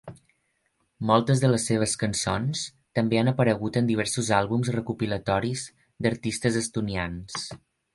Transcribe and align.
Moltes 1.09 1.43
de 1.43 1.51
les 1.51 1.65
seves 1.71 1.93
cançons 2.05 2.63
també 3.01 3.21
han 3.21 3.31
aparegut 3.35 3.79
en 3.83 3.93
diversos 3.93 4.35
àlbums 4.41 4.75
recopilatoris 4.81 5.71
d'artistes 6.07 6.63
estonians. 6.67 7.43